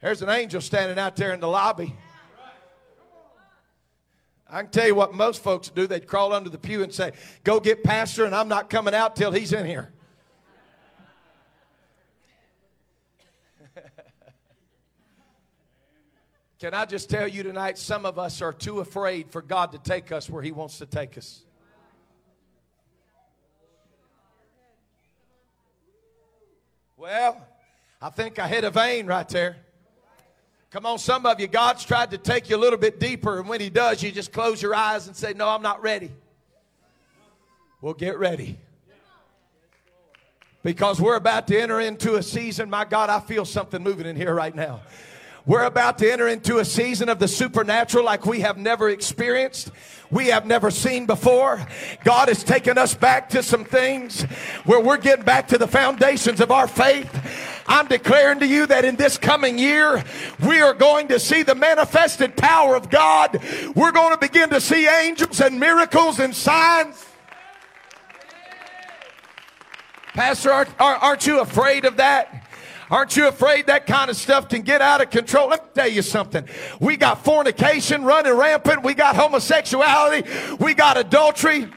there's 0.01 0.21
an 0.21 0.29
angel 0.29 0.61
standing 0.61 0.97
out 0.97 1.15
there 1.15 1.33
in 1.33 1.39
the 1.39 1.47
lobby. 1.47 1.95
I 4.49 4.61
can 4.61 4.71
tell 4.71 4.87
you 4.87 4.95
what 4.95 5.13
most 5.13 5.43
folks 5.43 5.69
do. 5.69 5.85
They'd 5.85 6.07
crawl 6.07 6.33
under 6.33 6.49
the 6.49 6.57
pew 6.57 6.83
and 6.83 6.93
say, 6.93 7.11
Go 7.43 7.59
get 7.59 7.83
Pastor, 7.83 8.25
and 8.25 8.33
I'm 8.33 8.47
not 8.47 8.69
coming 8.69 8.93
out 8.93 9.15
till 9.15 9.31
he's 9.31 9.53
in 9.53 9.65
here. 9.65 9.93
Can 16.59 16.73
I 16.73 16.83
just 16.83 17.09
tell 17.09 17.25
you 17.25 17.41
tonight, 17.41 17.77
some 17.77 18.05
of 18.05 18.19
us 18.19 18.41
are 18.41 18.51
too 18.51 18.81
afraid 18.81 19.31
for 19.31 19.41
God 19.41 19.71
to 19.71 19.77
take 19.77 20.11
us 20.11 20.29
where 20.29 20.43
He 20.43 20.51
wants 20.51 20.77
to 20.79 20.85
take 20.85 21.17
us. 21.17 21.41
Well, 26.97 27.41
I 28.01 28.09
think 28.09 28.39
I 28.39 28.47
hit 28.49 28.65
a 28.65 28.71
vein 28.71 29.07
right 29.07 29.27
there. 29.29 29.55
Come 30.69 30.85
on, 30.85 30.99
some 30.99 31.25
of 31.25 31.39
you, 31.39 31.47
God's 31.47 31.85
tried 31.85 32.11
to 32.11 32.17
take 32.17 32.49
you 32.49 32.57
a 32.57 32.59
little 32.59 32.77
bit 32.77 32.99
deeper, 32.99 33.39
and 33.39 33.47
when 33.47 33.61
He 33.61 33.69
does, 33.69 34.03
you 34.03 34.11
just 34.11 34.33
close 34.33 34.61
your 34.61 34.75
eyes 34.75 35.07
and 35.07 35.15
say, 35.15 35.31
No, 35.31 35.47
I'm 35.47 35.61
not 35.61 35.81
ready. 35.81 36.11
Well, 37.79 37.93
get 37.93 38.19
ready. 38.19 38.59
Because 40.61 40.99
we're 40.99 41.15
about 41.15 41.47
to 41.47 41.57
enter 41.57 41.79
into 41.79 42.15
a 42.15 42.23
season, 42.23 42.69
my 42.69 42.83
God, 42.83 43.09
I 43.09 43.21
feel 43.21 43.45
something 43.45 43.81
moving 43.81 44.05
in 44.05 44.17
here 44.17 44.35
right 44.35 44.53
now. 44.53 44.81
We're 45.45 45.63
about 45.63 45.97
to 45.99 46.11
enter 46.11 46.27
into 46.27 46.59
a 46.59 46.65
season 46.65 47.09
of 47.09 47.19
the 47.19 47.27
supernatural 47.27 48.05
like 48.05 48.25
we 48.25 48.41
have 48.41 48.57
never 48.57 48.89
experienced. 48.89 49.71
We 50.11 50.27
have 50.27 50.45
never 50.45 50.71
seen 50.71 51.05
before. 51.05 51.65
God 52.03 52.29
has 52.29 52.43
taken 52.43 52.77
us 52.77 52.95
back 52.95 53.29
to 53.29 53.43
some 53.43 53.63
things 53.63 54.23
where 54.65 54.79
we're 54.79 54.97
getting 54.97 55.25
back 55.25 55.47
to 55.49 55.57
the 55.57 55.67
foundations 55.67 56.41
of 56.41 56.51
our 56.51 56.67
faith. 56.67 57.09
I'm 57.67 57.87
declaring 57.87 58.39
to 58.39 58.47
you 58.47 58.65
that 58.65 58.85
in 58.85 58.95
this 58.95 59.17
coming 59.17 59.59
year, 59.59 60.03
we 60.45 60.61
are 60.61 60.73
going 60.73 61.09
to 61.09 61.19
see 61.19 61.43
the 61.43 61.53
manifested 61.53 62.35
power 62.35 62.75
of 62.75 62.89
God. 62.89 63.39
We're 63.75 63.91
going 63.91 64.11
to 64.11 64.17
begin 64.17 64.49
to 64.49 64.59
see 64.59 64.87
angels 64.87 65.39
and 65.39 65.59
miracles 65.59 66.19
and 66.19 66.35
signs. 66.35 67.05
Pastor, 70.13 70.65
aren't, 70.79 71.27
you 71.27 71.39
afraid 71.39 71.85
of 71.85 71.97
that? 71.97 72.48
Aren't 72.89 73.15
you 73.15 73.27
afraid 73.27 73.67
that 73.67 73.85
kind 73.85 74.09
of 74.09 74.15
stuff 74.15 74.49
can 74.49 74.61
get 74.61 74.81
out 74.81 75.01
of 75.01 75.09
control? 75.09 75.49
Let 75.49 75.63
me 75.63 75.69
tell 75.75 75.87
you 75.87 76.01
something. 76.01 76.47
We 76.79 76.97
got 76.97 77.23
fornication 77.23 78.03
running 78.03 78.33
rampant. 78.33 78.83
We 78.83 78.95
got 78.95 79.15
homosexuality. 79.15 80.27
We 80.59 80.73
got 80.73 80.97
adultery. 80.97 81.69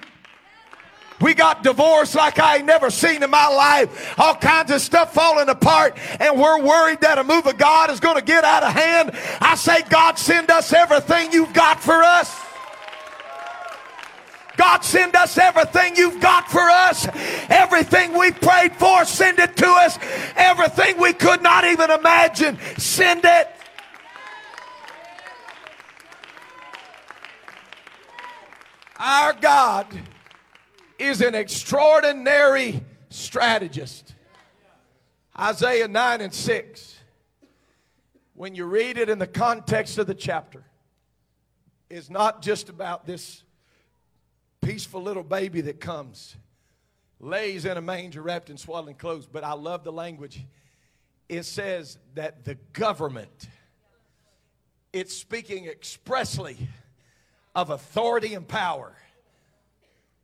We 1.21 1.35
got 1.35 1.63
divorce 1.63 2.17
like 2.17 2.41
I 2.41 2.57
ain't 2.57 2.67
never 2.67 2.91
seen 2.91 3.23
in 3.23 3.31
my 3.31 3.47
life. 3.47 4.19
All 4.19 4.35
kinds 4.35 4.73
of 4.73 4.81
stuff 4.81 5.15
falling 5.15 5.49
apart. 5.49 5.97
And 6.19 6.41
we're 6.41 6.61
worried 6.61 7.01
that 7.03 7.19
a 7.19 7.25
move 7.25 7.47
of 7.47 7.57
God 7.59 7.91
is 7.91 8.01
going 8.01 8.17
to 8.17 8.25
get 8.25 8.43
out 8.43 8.65
of 8.65 8.73
hand. 8.73 9.13
I 9.41 9.55
say, 9.55 9.83
God, 9.89 10.19
send 10.19 10.51
us 10.51 10.73
everything 10.73 11.33
you've 11.33 11.53
got 11.53 11.81
for 11.81 12.03
us. 12.03 12.42
God, 14.57 14.85
send 14.85 15.17
us 15.17 15.39
everything 15.39 15.97
you've 15.97 16.21
got 16.21 16.51
for 16.51 16.61
us. 16.61 17.09
Everything 17.49 18.17
we 18.19 18.33
prayed 18.33 18.75
for, 18.77 19.05
send 19.05 19.39
it 19.39 19.57
to 19.57 19.67
us. 19.67 19.99
Everything 20.37 20.99
we 20.99 21.13
could 21.13 21.43
not 21.43 21.65
even 21.65 21.91
imagine, 21.91 22.59
send 22.77 23.25
it. 23.25 23.49
Our 28.99 29.33
God 29.33 29.87
is 30.99 31.23
an 31.23 31.35
extraordinary 31.35 32.83
strategist. 33.11 34.15
Isaiah 35.39 35.89
9 35.89 36.21
and 36.21 36.33
6, 36.33 36.99
when 38.35 38.55
you 38.55 38.65
read 38.67 38.99
it 38.99 39.09
in 39.09 39.19
the 39.19 39.27
context 39.27 39.99
of 39.99 40.07
the 40.07 40.15
chapter, 40.15 40.63
is 41.91 42.11
not 42.11 42.43
just 42.43 42.69
about 42.69 43.07
this 43.07 43.43
peaceful 44.63 45.03
little 45.03 45.23
baby 45.23 45.61
that 45.63 45.81
comes, 45.81 46.37
lays 47.21 47.65
in 47.65 47.77
a 47.77 47.83
manger 47.83 48.23
wrapped 48.23 48.49
in 48.49 48.57
swaddling 48.57 48.95
clothes. 48.95 49.27
But 49.27 49.45
I 49.45 49.53
love 49.53 49.85
the 49.85 49.93
language. 49.93 50.43
It 51.29 51.43
says 51.43 51.99
that 52.15 52.45
the 52.45 52.55
government, 52.73 53.49
it's 54.93 55.15
speaking 55.15 55.67
expressly 55.67 56.57
of 57.55 57.71
authority 57.71 58.35
and 58.35 58.47
power. 58.47 58.97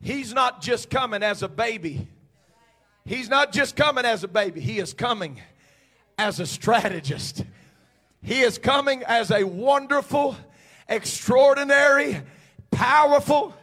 He's 0.00 0.32
not 0.32 0.62
just 0.62 0.90
coming 0.90 1.22
as 1.22 1.42
a 1.42 1.48
baby. 1.48 2.06
He's 3.04 3.28
not 3.28 3.52
just 3.52 3.74
coming 3.74 4.04
as 4.04 4.22
a 4.22 4.28
baby. 4.28 4.60
He 4.60 4.78
is 4.78 4.94
coming 4.94 5.40
as 6.16 6.40
a 6.40 6.46
strategist. 6.46 7.44
He 8.22 8.40
is 8.40 8.58
coming 8.58 9.02
as 9.04 9.30
a 9.30 9.44
wonderful, 9.44 10.36
extraordinary, 10.88 12.20
powerful, 12.70 13.54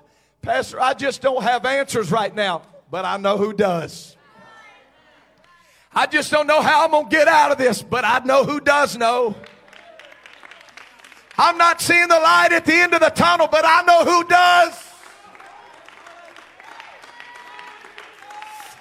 Pastor, 0.46 0.80
I 0.80 0.94
just 0.94 1.24
don't 1.24 1.42
have 1.42 1.66
answers 1.66 2.12
right 2.12 2.34
now, 2.34 2.62
but 2.92 3.04
I 3.04 3.18
know 3.18 3.36
who 3.36 3.52
does. 3.52 4.16
I 5.92 6.06
just 6.06 6.30
don't 6.30 6.46
know 6.46 6.62
how 6.62 6.86
I'm 6.86 6.92
going 6.92 7.10
to 7.10 7.10
get 7.10 7.28
out 7.28 7.52
of 7.52 7.58
this, 7.58 7.82
but 7.82 8.06
I 8.06 8.20
know 8.20 8.44
who 8.44 8.60
does 8.60 8.96
know. 8.96 9.34
I'm 11.36 11.58
not 11.58 11.82
seeing 11.82 12.08
the 12.08 12.20
light 12.20 12.50
at 12.52 12.64
the 12.64 12.74
end 12.74 12.94
of 12.94 13.00
the 13.00 13.10
tunnel, 13.10 13.48
but 13.52 13.66
I 13.66 13.82
know 13.88 14.06
who 14.06 14.24
does. 14.26 14.84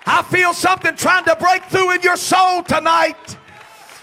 I 0.05 0.22
feel 0.22 0.53
something 0.53 0.94
trying 0.96 1.24
to 1.24 1.37
break 1.37 1.64
through 1.64 1.92
in 1.92 2.03
your 2.03 2.18
soul 2.18 2.62
tonight. 2.62 3.38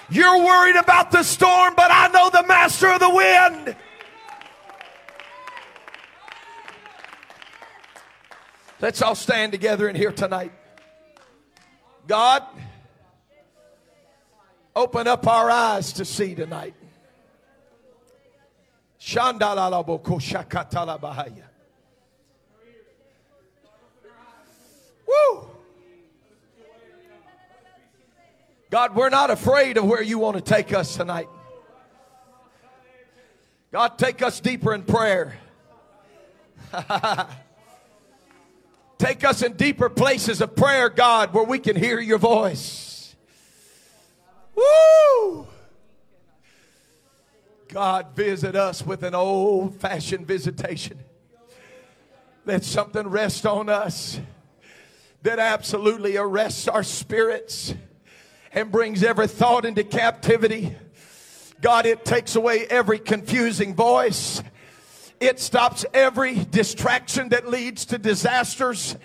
You're 0.09 0.39
worried 0.39 0.77
about 0.77 1.11
the 1.11 1.21
storm, 1.21 1.75
but 1.77 1.91
I 1.91 2.07
know 2.07 2.31
the 2.31 2.45
master 2.47 2.87
of 2.87 2.99
the 2.99 3.09
wind. 3.11 3.75
Let's 8.81 9.01
all 9.03 9.13
stand 9.13 9.51
together 9.51 9.87
in 9.87 9.95
here 9.95 10.11
tonight. 10.11 10.51
God, 12.07 12.43
open 14.75 15.07
up 15.07 15.27
our 15.27 15.51
eyes 15.51 15.93
to 15.93 16.05
see 16.05 16.33
tonight. 16.33 16.73
Woo! 25.07 25.47
God, 28.71 28.95
we're 28.95 29.09
not 29.09 29.29
afraid 29.29 29.77
of 29.77 29.85
where 29.85 30.01
you 30.01 30.17
want 30.17 30.37
to 30.37 30.41
take 30.43 30.73
us 30.73 30.97
tonight. 30.97 31.27
God, 33.71 33.99
take 33.99 34.23
us 34.23 34.39
deeper 34.39 34.73
in 34.73 34.81
prayer. 34.81 35.35
take 39.01 39.23
us 39.23 39.41
in 39.41 39.53
deeper 39.53 39.89
places 39.89 40.41
of 40.41 40.55
prayer, 40.55 40.87
God, 40.87 41.33
where 41.33 41.43
we 41.43 41.57
can 41.57 41.75
hear 41.75 41.99
your 41.99 42.19
voice. 42.19 43.15
Woo! 44.55 45.47
God, 47.69 48.15
visit 48.15 48.55
us 48.55 48.85
with 48.85 49.01
an 49.01 49.15
old 49.15 49.75
fashioned 49.77 50.27
visitation. 50.27 50.99
Let 52.45 52.63
something 52.63 53.07
rest 53.07 53.45
on 53.47 53.69
us 53.69 54.19
that 55.23 55.39
absolutely 55.39 56.17
arrests 56.17 56.67
our 56.67 56.83
spirits 56.83 57.73
and 58.51 58.71
brings 58.71 59.03
every 59.03 59.27
thought 59.27 59.65
into 59.65 59.83
captivity. 59.83 60.75
God, 61.59 61.87
it 61.87 62.05
takes 62.05 62.35
away 62.35 62.67
every 62.69 62.99
confusing 62.99 63.73
voice. 63.73 64.43
It 65.21 65.39
stops 65.39 65.85
every 65.93 66.33
distraction 66.33 67.29
that 67.29 67.47
leads 67.47 67.85
to 67.85 67.99
disasters. 67.99 68.97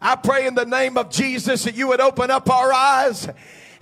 I 0.00 0.16
pray 0.16 0.46
in 0.46 0.54
the 0.54 0.64
name 0.64 0.96
of 0.96 1.10
Jesus 1.10 1.64
that 1.64 1.74
you 1.74 1.88
would 1.88 2.00
open 2.00 2.30
up 2.30 2.48
our 2.48 2.72
eyes 2.72 3.28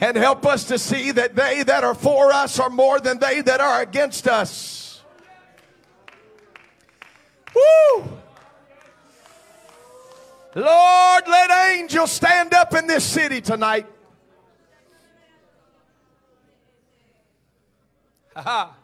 and 0.01 0.17
help 0.17 0.45
us 0.45 0.65
to 0.65 0.79
see 0.79 1.13
that 1.13 1.37
they 1.37 1.63
that 1.63 1.85
are 1.85 1.95
for 1.95 2.33
us 2.33 2.59
are 2.59 2.69
more 2.69 2.99
than 2.99 3.21
they 3.21 3.43
that 3.43 3.61
are 3.61 3.81
against 3.81 4.27
us. 4.27 5.05
Woo! 7.55 8.19
Lord, 10.57 11.29
let 11.29 11.51
angels 11.71 12.11
stand 12.11 12.55
up 12.55 12.75
in 12.75 12.89
this 12.89 13.05
city 13.05 13.41
tonight. 13.41 13.87
Ha 18.35 18.43
ha. 18.43 18.75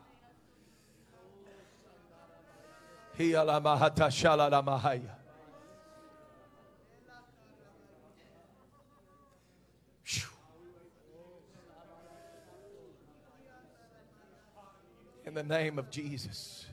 In 15.27 15.35
the 15.35 15.43
name 15.43 15.79
of 15.79 15.91
Jesus. 15.91 16.67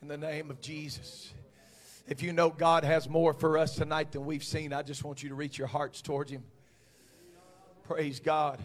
In 0.00 0.08
the 0.08 0.16
name 0.16 0.50
of 0.50 0.60
Jesus. 0.60 1.32
If 2.06 2.22
you 2.22 2.32
know 2.32 2.50
God 2.50 2.84
has 2.84 3.08
more 3.08 3.32
for 3.32 3.58
us 3.58 3.74
tonight 3.74 4.12
than 4.12 4.24
we've 4.26 4.44
seen, 4.44 4.72
I 4.72 4.82
just 4.82 5.04
want 5.04 5.22
you 5.22 5.28
to 5.28 5.34
reach 5.34 5.58
your 5.58 5.68
hearts 5.68 6.02
towards 6.02 6.30
Him. 6.30 6.44
Praise 7.84 8.20
God. 8.20 8.60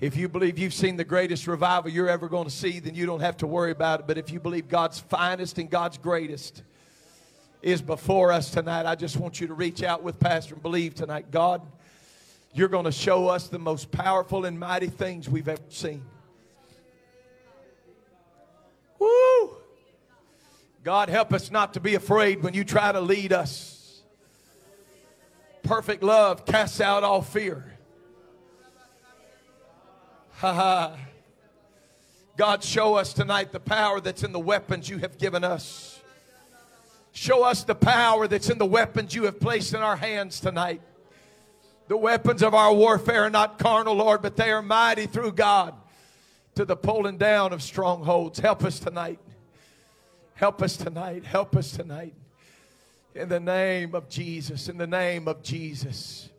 If 0.00 0.16
you 0.16 0.30
believe 0.30 0.58
you've 0.58 0.72
seen 0.72 0.96
the 0.96 1.04
greatest 1.04 1.46
revival 1.46 1.90
you're 1.90 2.08
ever 2.08 2.26
going 2.26 2.46
to 2.46 2.50
see, 2.50 2.80
then 2.80 2.94
you 2.94 3.04
don't 3.04 3.20
have 3.20 3.36
to 3.38 3.46
worry 3.46 3.70
about 3.70 4.00
it. 4.00 4.06
But 4.06 4.16
if 4.16 4.30
you 4.30 4.40
believe 4.40 4.66
God's 4.66 4.98
finest 4.98 5.58
and 5.58 5.68
God's 5.68 5.98
greatest 5.98 6.62
is 7.60 7.82
before 7.82 8.32
us 8.32 8.50
tonight, 8.50 8.86
I 8.86 8.94
just 8.94 9.18
want 9.18 9.42
you 9.42 9.48
to 9.48 9.54
reach 9.54 9.82
out 9.82 10.02
with 10.02 10.18
Pastor 10.18 10.54
and 10.54 10.62
believe 10.62 10.94
tonight, 10.94 11.30
God, 11.30 11.60
you're 12.54 12.68
going 12.68 12.86
to 12.86 12.92
show 12.92 13.28
us 13.28 13.48
the 13.48 13.58
most 13.58 13.90
powerful 13.90 14.46
and 14.46 14.58
mighty 14.58 14.86
things 14.86 15.28
we've 15.28 15.48
ever 15.48 15.60
seen. 15.68 16.02
Woo! 18.98 19.56
God, 20.82 21.10
help 21.10 21.34
us 21.34 21.50
not 21.50 21.74
to 21.74 21.80
be 21.80 21.94
afraid 21.94 22.42
when 22.42 22.54
you 22.54 22.64
try 22.64 22.90
to 22.90 23.02
lead 23.02 23.34
us. 23.34 24.00
Perfect 25.62 26.02
love 26.02 26.46
casts 26.46 26.80
out 26.80 27.04
all 27.04 27.20
fear. 27.20 27.76
God, 32.36 32.64
show 32.64 32.94
us 32.94 33.12
tonight 33.12 33.52
the 33.52 33.60
power 33.60 34.00
that's 34.00 34.22
in 34.22 34.32
the 34.32 34.40
weapons 34.40 34.88
you 34.88 34.96
have 34.98 35.18
given 35.18 35.44
us. 35.44 36.00
Show 37.12 37.44
us 37.44 37.64
the 37.64 37.74
power 37.74 38.26
that's 38.26 38.48
in 38.48 38.56
the 38.56 38.64
weapons 38.64 39.14
you 39.14 39.24
have 39.24 39.38
placed 39.38 39.74
in 39.74 39.80
our 39.80 39.96
hands 39.96 40.40
tonight. 40.40 40.80
The 41.88 41.96
weapons 41.96 42.42
of 42.42 42.54
our 42.54 42.72
warfare 42.72 43.24
are 43.24 43.30
not 43.30 43.58
carnal, 43.58 43.94
Lord, 43.94 44.22
but 44.22 44.36
they 44.36 44.50
are 44.50 44.62
mighty 44.62 45.06
through 45.06 45.32
God 45.32 45.74
to 46.54 46.64
the 46.64 46.76
pulling 46.76 47.18
down 47.18 47.52
of 47.52 47.62
strongholds. 47.62 48.38
Help 48.38 48.64
us 48.64 48.80
tonight. 48.80 49.18
Help 50.34 50.62
us 50.62 50.76
tonight. 50.78 51.26
Help 51.26 51.54
us 51.54 51.72
tonight. 51.72 52.14
In 53.14 53.28
the 53.28 53.40
name 53.40 53.94
of 53.94 54.08
Jesus. 54.08 54.70
In 54.70 54.78
the 54.78 54.86
name 54.86 55.28
of 55.28 55.42
Jesus. 55.42 56.30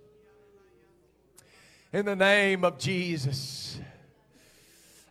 In 1.94 2.06
the 2.06 2.16
name 2.16 2.64
of 2.64 2.80
Jesus. 2.80 3.80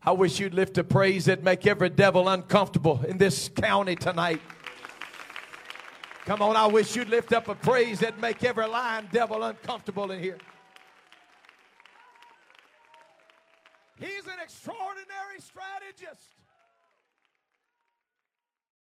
I 0.03 0.13
wish 0.13 0.41
you'd 0.41 0.55
lift 0.55 0.79
a 0.79 0.85
praise 0.85 1.27
that 1.27 1.43
make 1.43 1.67
every 1.67 1.91
devil 1.91 2.29
uncomfortable 2.29 3.03
in 3.07 3.19
this 3.19 3.51
county 3.51 3.97
tonight. 3.97 4.41
Come 6.25 6.41
on, 6.41 6.57
I 6.57 6.67
wish 6.67 6.97
you'd 6.97 7.09
lift 7.09 7.33
up 7.33 7.49
a 7.49 7.55
praise 7.55 8.01
that 8.01 8.19
make 8.19 8.43
every 8.43 8.67
lying 8.67 9.09
devil 9.13 9.43
uncomfortable 9.43 10.11
in 10.11 10.23
here. 10.23 10.39
He's 13.99 14.27
an 14.27 14.39
extraordinary 14.43 15.39
strategist. 15.39 16.31